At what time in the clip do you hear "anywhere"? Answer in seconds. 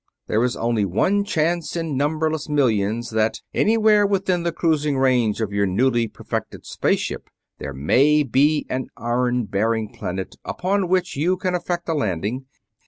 3.53-4.03